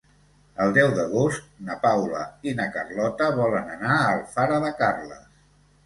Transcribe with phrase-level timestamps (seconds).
[0.63, 5.27] El deu d'agost na Paula i na Carlota volen anar a Alfara de Carles.